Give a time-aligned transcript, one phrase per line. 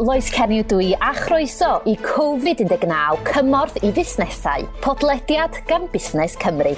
[0.00, 6.74] Lois Cenw Dwi a chroeso i Covid-19 cymorth i fusnesau, podlediad gan Busnes Cymru.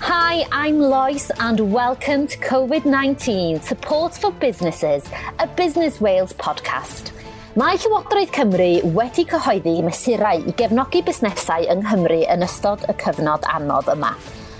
[0.00, 5.08] Hi, I'm Lois and welcome to COVID-19 Support for Businesses,
[5.38, 7.12] a Business Wales podcast.
[7.54, 13.46] Mae Llywodraeth Cymru wedi cyhoeddi mesurau i gefnogi busnesau yng Nghymru yn ystod y cyfnod
[13.54, 14.16] anodd yma.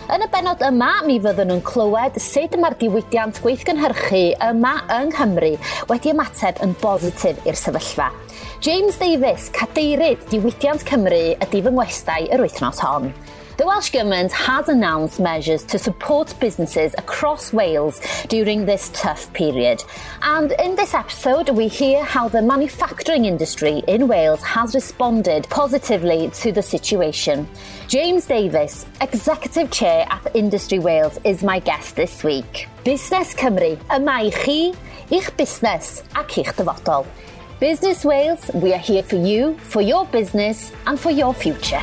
[0.07, 4.20] Yn y benod yma, mi fyddwn yn clywed sut mae'r diwydiant gweithgynhyrchu
[4.52, 5.48] yma yng Nghymru
[5.91, 8.06] wedi ymateb yn bositif i'r sefyllfa.
[8.62, 13.11] James Davis, cadeirydd Diwydiant Cymru, ydy fy ngwestai yr wythnos hon.
[13.56, 19.83] The Welsh Government has announced measures to support businesses across Wales during this tough period.
[20.20, 26.28] And in this episode, we hear how the manufacturing industry in Wales has responded positively
[26.34, 27.48] to the situation.
[27.88, 32.69] James Davies, Executive Chair at Industry Wales, is my guest this week.
[32.84, 34.78] Busnes Cymru, yma i chi,
[35.11, 37.06] i'ch busnes ac i'ch dyfodol.
[37.59, 41.80] Business Wales, we are here for you, for your business and for your future.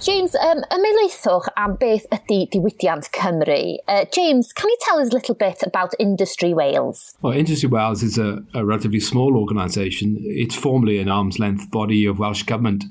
[0.00, 3.76] James, um, ymelaethwch am beth ydy diwydiant Cymru.
[3.86, 7.18] Uh, James, can you tell us a little bit about Industry Wales?
[7.20, 10.16] Well, Industry Wales is a, a relatively small organisation.
[10.20, 12.84] It's formally an arm's length body of Welsh Government.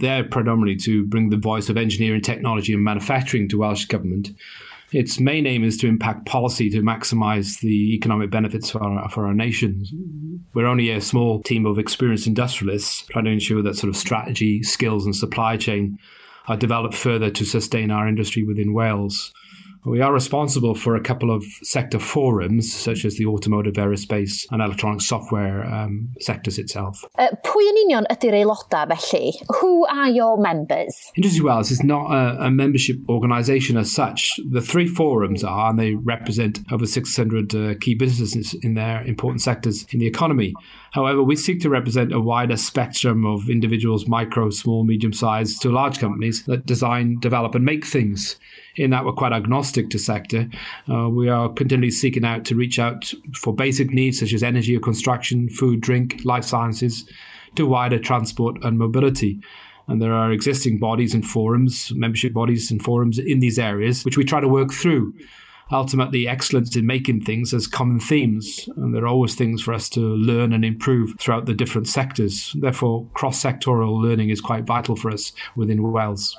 [0.00, 4.30] They're predominantly to bring the voice of engineering, technology and manufacturing to Welsh Government.
[4.90, 9.28] Its main aim is to impact policy to maximise the economic benefits for our, for
[9.28, 9.84] our nation.
[10.54, 14.64] We're only a small team of experienced industrialists trying to ensure that sort of strategy,
[14.64, 16.00] skills and supply chain
[16.48, 19.32] are developed further to sustain our industry within Wales.
[19.88, 24.60] We are responsible for a couple of sector forums, such as the automotive, aerospace and
[24.60, 27.02] electronic software um, sectors itself.
[27.18, 29.32] Uh, pwy yn union ydy'r aelodau felly?
[29.60, 30.98] Who are your members?
[31.16, 34.38] Industry Wales is not a, a membership organisation as such.
[34.50, 39.40] The three forums are, and they represent over 600 uh, key businesses in their important
[39.40, 40.54] sectors in the economy.
[40.92, 45.70] However, we seek to represent a wider spectrum of individuals, micro, small, medium sized to
[45.70, 48.36] large companies that design, develop, and make things.
[48.78, 50.48] In that, we're quite agnostic to sector.
[50.90, 54.76] Uh, we are continually seeking out to reach out for basic needs such as energy
[54.76, 57.08] or construction, food, drink, life sciences,
[57.56, 59.40] to wider transport and mobility.
[59.88, 64.16] And there are existing bodies and forums, membership bodies and forums in these areas, which
[64.16, 65.12] we try to work through
[65.70, 68.68] ultimately excellence in making things as common themes.
[68.76, 72.56] And there are always things for us to learn and improve throughout the different sectors.
[72.58, 76.36] Therefore, cross sectoral learning is quite vital for us within Wales.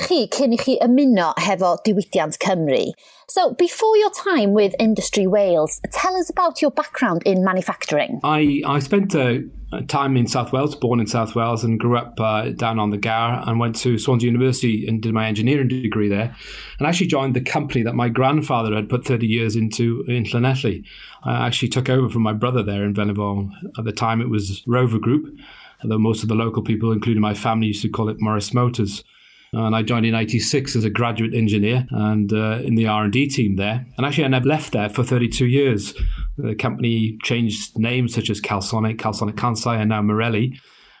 [0.00, 2.92] Chi cyn i chi ymuno hefo Diwydiant Cymru?
[3.28, 8.18] So, before your time with Industry Wales, tell us about your background in manufacturing.
[8.24, 9.40] I, I spent uh,
[9.88, 12.96] time in South Wales, born in South Wales, and grew up uh, down on the
[12.96, 16.34] Gower and went to Swansea University and did my engineering degree there.
[16.78, 20.86] And actually joined the company that my grandfather had put 30 years into in Llanelli.
[21.24, 23.50] I actually took over from my brother there in Felinfoel.
[23.78, 25.38] At the time, it was Rover Group,
[25.82, 29.04] although most of the local people, including my family, used to call it Morris Motors
[29.52, 33.56] and I joined in '86 as a graduate engineer and uh, in the R&D team
[33.56, 33.86] there.
[33.96, 35.94] And actually, I never left there for 32 years.
[36.38, 40.58] The company changed names such as Calsonic, Calsonic Kansei, and now Marelli.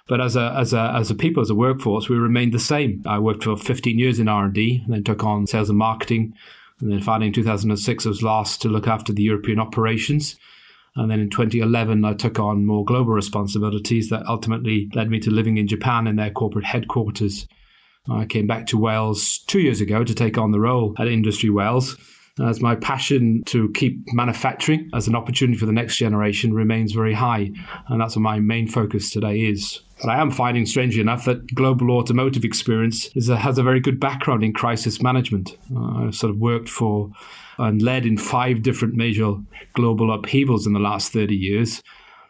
[0.08, 3.02] But as a as a as a people, as a workforce, we remained the same.
[3.06, 6.34] I worked for 15 years in R&D, and then took on sales and marketing.
[6.80, 10.36] And then finally, in 2006, I was last to look after the European operations.
[10.94, 15.30] And then in 2011, I took on more global responsibilities that ultimately led me to
[15.30, 17.46] living in Japan in their corporate headquarters.
[18.10, 21.50] I came back to Wales two years ago to take on the role at Industry
[21.50, 21.96] Wales.
[22.42, 27.12] As my passion to keep manufacturing as an opportunity for the next generation remains very
[27.12, 27.50] high,
[27.88, 29.80] and that's what my main focus today is.
[30.00, 34.00] But I am finding, strangely enough, that global automotive experience a, has a very good
[34.00, 35.56] background in crisis management.
[35.76, 37.12] Uh, I've sort of worked for
[37.58, 39.34] and led in five different major
[39.74, 41.82] global upheavals in the last 30 years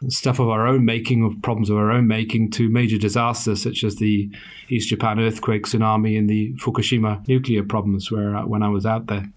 [0.08, 3.84] stuff of our own making, of problems of our own making, to major disasters such
[3.84, 4.30] as the
[4.68, 9.06] East Japan earthquake, tsunami, and the Fukushima nuclear problems where, uh, when I was out
[9.06, 9.28] there.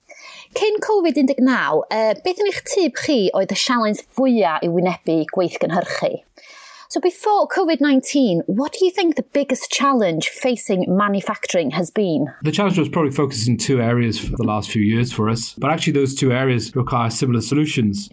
[0.55, 6.21] Cyn Covid-19, uh, beth yn eich tyb chi oedd y sialens fwyaf i wynebu gweithgynhyrchu?
[6.87, 12.31] So before COVID-19, what do you think the biggest challenge facing manufacturing has been?
[12.43, 15.53] The challenge was probably focused in two areas for the last few years for us,
[15.57, 18.09] but actually those two areas require similar solutions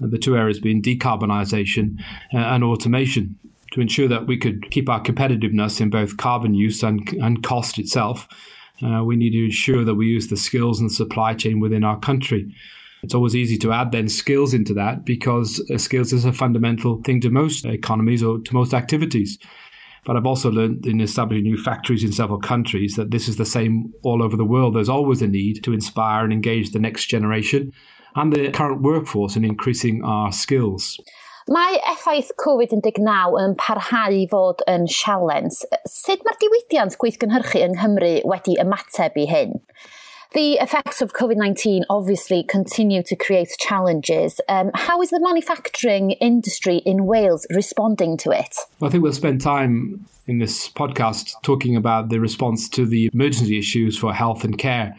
[0.00, 2.00] the two areas being decarbonisation
[2.32, 3.38] uh, and automation
[3.72, 7.78] to ensure that we could keep our competitiveness in both carbon use and, and cost
[7.78, 8.28] itself.
[8.84, 11.98] Uh, we need to ensure that we use the skills and supply chain within our
[11.98, 12.54] country.
[13.02, 17.02] It's always easy to add then skills into that because uh, skills is a fundamental
[17.02, 19.38] thing to most economies or to most activities.
[20.04, 23.44] But I've also learned in establishing new factories in several countries that this is the
[23.44, 24.74] same all over the world.
[24.74, 27.72] There's always a need to inspire and engage the next generation
[28.14, 30.98] and the current workforce and increasing our skills.
[31.44, 33.04] Mae effaith Covid-19
[33.36, 35.60] yn parhau i fod yn sialens.
[35.84, 39.58] Sut mae'r diwydiant gweithgynhyrchu yng Nghymru wedi ymateb i hyn?
[40.32, 44.40] The effects of COVID 19 obviously continue to create challenges.
[44.48, 48.56] Um, how is the manufacturing industry in Wales responding to it?
[48.80, 53.10] Well, I think we'll spend time in this podcast talking about the response to the
[53.12, 54.96] emergency issues for health and care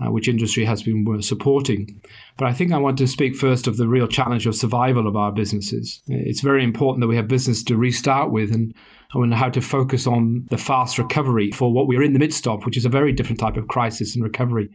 [0.00, 2.00] uh, which industry has been supporting.
[2.36, 5.16] But I think I want to speak first of the real challenge of survival of
[5.16, 6.00] our businesses.
[6.06, 8.74] It's very important that we have business to restart with and,
[9.14, 12.64] and how to focus on the fast recovery for what we're in the midst of,
[12.66, 14.68] which is a very different type of crisis and recovery.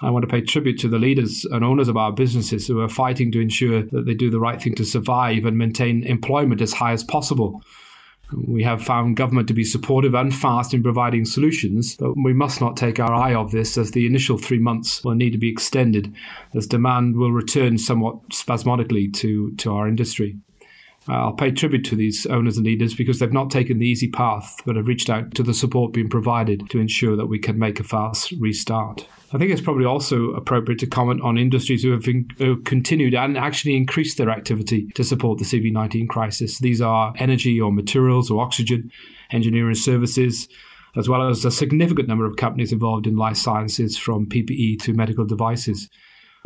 [0.00, 2.88] I want to pay tribute to the leaders and owners of our businesses who are
[2.88, 6.72] fighting to ensure that they do the right thing to survive and maintain employment as
[6.72, 7.60] high as possible
[8.32, 12.60] we have found government to be supportive and fast in providing solutions, but we must
[12.60, 15.50] not take our eye off this as the initial three months will need to be
[15.50, 16.14] extended
[16.54, 20.36] as demand will return somewhat spasmodically to, to our industry.
[21.08, 24.60] I'll pay tribute to these owners and leaders because they've not taken the easy path,
[24.66, 27.80] but have reached out to the support being provided to ensure that we can make
[27.80, 29.06] a fast restart.
[29.32, 33.14] I think it's probably also appropriate to comment on industries who have, who have continued
[33.14, 36.58] and actually increased their activity to support the CV19 crisis.
[36.58, 38.90] These are energy or materials or oxygen,
[39.30, 40.48] engineering services,
[40.96, 44.94] as well as a significant number of companies involved in life sciences from PPE to
[44.94, 45.88] medical devices.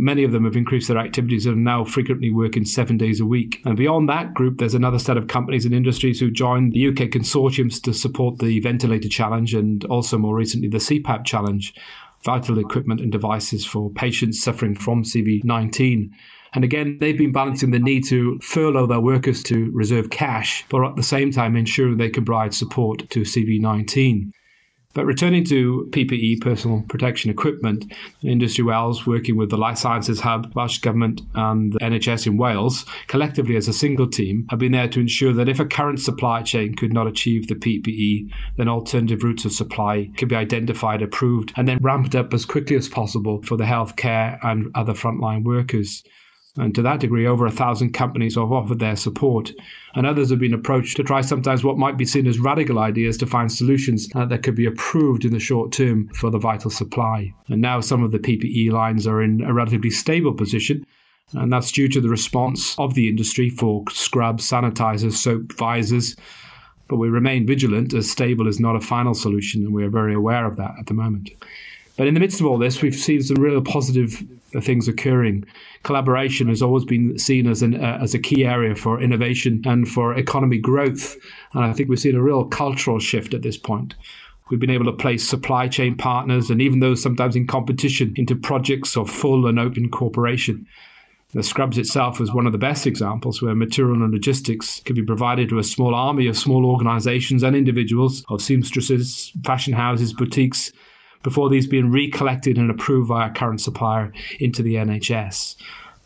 [0.03, 3.63] Many of them have increased their activities and now frequently working seven days a week.
[3.65, 7.09] And beyond that group, there's another set of companies and industries who joined the UK
[7.09, 11.73] consortiums to support the ventilator challenge and also more recently the CPAP challenge,
[12.25, 16.11] vital equipment and devices for patients suffering from CV19.
[16.53, 20.85] And again, they've been balancing the need to furlough their workers to reserve cash, but
[20.85, 24.33] at the same time ensuring they can provide support to CV19.
[24.95, 27.91] But returning to PPE, personal protection equipment,
[28.23, 32.85] Industry Wales, working with the Life Sciences Hub, Welsh Government, and the NHS in Wales,
[33.07, 36.43] collectively as a single team, have been there to ensure that if a current supply
[36.43, 41.53] chain could not achieve the PPE, then alternative routes of supply could be identified, approved,
[41.57, 46.05] and then ramped up as quickly as possible for the healthcare and other frontline workers.
[46.59, 49.53] And to that degree, over a thousand companies have offered their support.
[49.95, 53.17] And others have been approached to try sometimes what might be seen as radical ideas
[53.19, 56.71] to find solutions uh, that could be approved in the short term for the vital
[56.71, 57.33] supply.
[57.49, 60.87] And now some of the PPE lines are in a relatively stable position.
[61.33, 66.17] And that's due to the response of the industry for scrubs, sanitizers, soap, visors.
[66.89, 70.13] But we remain vigilant as stable is not a final solution, and we are very
[70.13, 71.31] aware of that at the moment.
[71.97, 74.23] But in the midst of all this, we've seen some real positive
[74.61, 75.45] things occurring.
[75.83, 79.89] Collaboration has always been seen as an uh, as a key area for innovation and
[79.89, 81.17] for economy growth,
[81.55, 83.95] and I think we've seen a real cultural shift at this point.
[84.51, 88.37] We've been able to place supply chain partners and even those sometimes in competition into
[88.37, 90.67] projects of full and open cooperation.
[91.33, 95.03] The Scrubs itself was one of the best examples where material and logistics could be
[95.03, 100.73] provided to a small army of small organizations and individuals, of seamstresses, fashion houses, boutiques,
[101.23, 105.57] before these being recollected and approved by our current supplier into the NHS.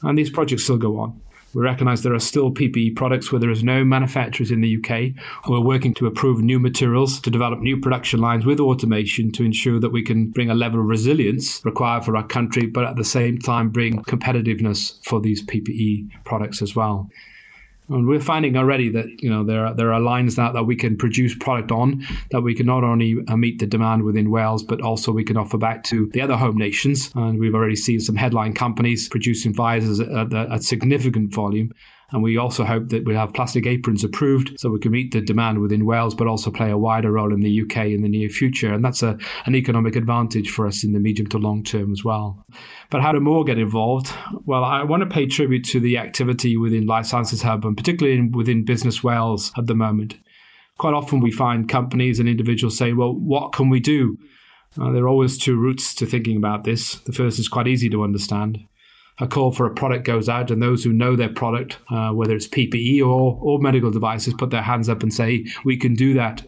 [0.02, 1.20] And these projects still go on.
[1.54, 4.90] We recognise there are still PPE products where there is no manufacturers in the UK,
[4.90, 5.16] and
[5.48, 9.80] we're working to approve new materials to develop new production lines with automation to ensure
[9.80, 13.04] that we can bring a level of resilience required for our country, but at the
[13.04, 17.08] same time bring competitiveness for these PPE products as well.
[17.88, 20.76] And we're finding already that you know there are, there are lines that, that we
[20.76, 24.62] can produce product on that we can not only uh, meet the demand within Wales,
[24.62, 27.10] but also we can offer back to the other home nations.
[27.14, 31.72] And we've already seen some headline companies producing visors at, at, at significant volume.
[32.12, 35.20] And we also hope that we'll have plastic aprons approved so we can meet the
[35.20, 38.28] demand within Wales, but also play a wider role in the UK in the near
[38.28, 38.72] future.
[38.72, 42.04] And that's a, an economic advantage for us in the medium to long term as
[42.04, 42.44] well.
[42.90, 44.12] But how do more get involved?
[44.44, 48.28] Well, I want to pay tribute to the activity within Life Sciences Hub and particularly
[48.28, 50.16] within Business Wales at the moment.
[50.78, 54.16] Quite often we find companies and individuals say, well, what can we do?
[54.80, 56.96] Uh, there are always two routes to thinking about this.
[56.96, 58.60] The first is quite easy to understand
[59.18, 62.34] a call for a product goes out, and those who know their product, uh, whether
[62.34, 66.14] it's PPE or, or medical devices, put their hands up and say, We can do
[66.14, 66.46] that.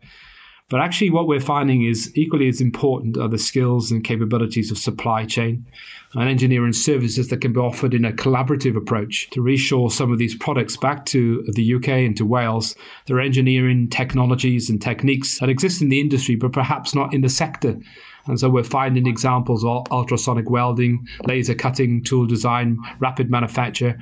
[0.70, 4.76] But actually, what we're finding is equally as important are the skills and capabilities of
[4.76, 5.64] supply chain
[6.12, 10.18] and engineering services that can be offered in a collaborative approach to reshore some of
[10.18, 12.76] these products back to the UK and to Wales.
[13.06, 17.22] There are engineering technologies and techniques that exist in the industry, but perhaps not in
[17.22, 17.78] the sector.
[18.28, 23.98] And so we're finding examples of ultrasonic welding, laser cutting, tool design, rapid manufacture,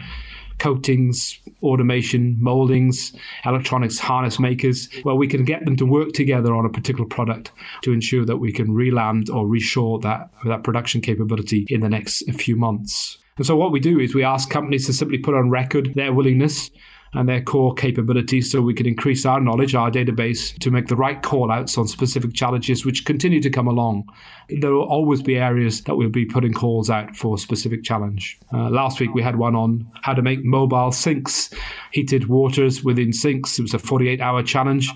[0.58, 3.12] coatings, automation, moldings,
[3.44, 7.52] electronics harness makers, where we can get them to work together on a particular product
[7.82, 12.22] to ensure that we can reland or reshore that, that production capability in the next
[12.32, 13.18] few months.
[13.36, 16.12] And so what we do is we ask companies to simply put on record their
[16.12, 16.70] willingness
[17.14, 20.96] and their core capabilities so we can increase our knowledge, our database, to make the
[20.96, 24.08] right call outs on specific challenges which continue to come along.
[24.48, 28.38] There will always be areas that we'll be putting calls out for specific challenge.
[28.52, 31.50] Uh, last week we had one on how to make mobile sinks,
[31.92, 33.58] heated waters within sinks.
[33.58, 34.92] It was a 48 hour challenge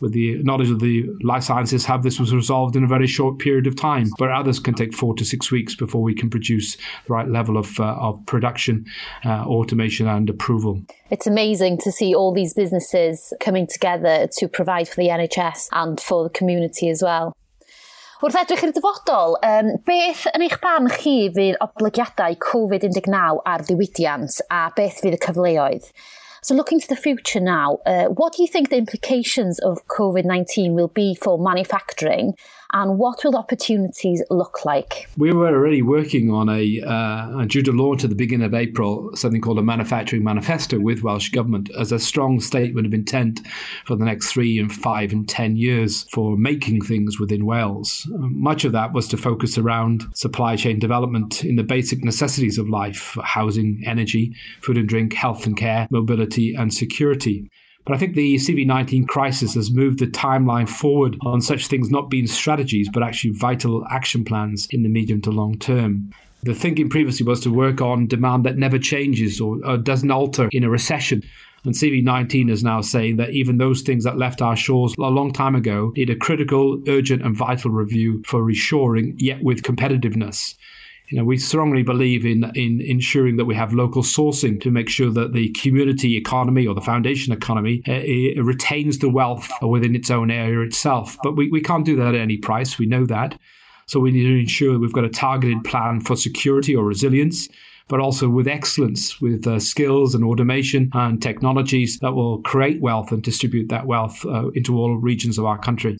[0.00, 3.38] with the knowledge of the life sciences have, this was resolved in a very short
[3.38, 4.10] period of time.
[4.18, 7.56] But others can take four to six weeks before we can produce the right level
[7.56, 8.86] of, uh, of production,
[9.24, 10.82] uh, automation, and approval.
[11.10, 16.00] It's amazing to see all these businesses coming together to provide for the NHS and
[16.00, 17.34] for the community as well.
[18.24, 24.38] Wrth edrych i'r dyfodol, um, beth yn eich barn chi fydd oblygiadau Covid-19 ar ddiwydiant
[24.48, 25.90] a beth fydd y cyfleoedd?
[26.44, 30.74] So looking to the future now, uh, what do you think the implications of COVID-19
[30.74, 32.34] will be for manufacturing
[32.74, 35.08] and what will opportunities look like?
[35.16, 39.14] We were already working on a, uh, due to launch at the beginning of April,
[39.14, 43.40] something called a manufacturing manifesto with Welsh Government as a strong statement of intent
[43.86, 48.08] for the next three and five and ten years for making things within Wales.
[48.10, 52.68] Much of that was to focus around supply chain development in the basic necessities of
[52.68, 57.50] life housing, energy, food and drink, health and care, mobility, and security.
[57.84, 62.08] But I think the CV19 crisis has moved the timeline forward on such things not
[62.08, 66.10] being strategies, but actually vital action plans in the medium to long term.
[66.42, 70.48] The thinking previously was to work on demand that never changes or, or doesn't alter
[70.52, 71.22] in a recession.
[71.64, 75.32] And CV19 is now saying that even those things that left our shores a long
[75.32, 80.54] time ago need a critical, urgent, and vital review for reshoring, yet with competitiveness.
[81.08, 84.88] You know, we strongly believe in in ensuring that we have local sourcing to make
[84.88, 90.10] sure that the community economy or the foundation economy uh, retains the wealth within its
[90.10, 91.16] own area itself.
[91.22, 92.78] But we, we can't do that at any price.
[92.78, 93.38] We know that.
[93.86, 97.48] So we need to ensure we've got a targeted plan for security or resilience
[97.88, 103.12] but also with excellence, with uh, skills and automation and technologies that will create wealth
[103.12, 105.98] and distribute that wealth uh, into all regions of our country.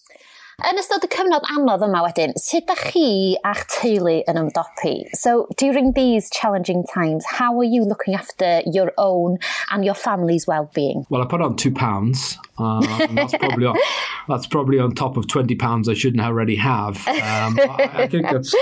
[0.62, 3.06] Yn ystod y cyfnod anodd yma wedyn, sut ydych chi
[3.42, 4.92] a'ch teulu yn ymdopi?
[5.18, 9.38] So, during these challenging times, how are you looking after your own
[9.72, 11.06] and your family's well-being?
[11.10, 12.38] Well, I put on two pounds.
[12.56, 13.76] Um, that's probably on,
[14.28, 16.98] that's probably on top of twenty pounds I shouldn't already have.
[17.08, 18.54] Um, I, I, think that's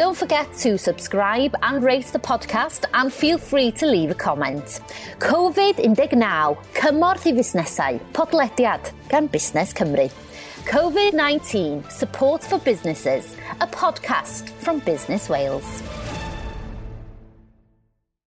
[0.00, 4.80] Don't forget to subscribe and rate the podcast and feel free to leave a comment.
[5.20, 8.80] Covid-19, cymorth i fusnesau, podlediad
[9.12, 10.08] gan Busnes Cymru.
[10.66, 15.80] COVID-19, Support for Businesses, a podcast from Business Wales.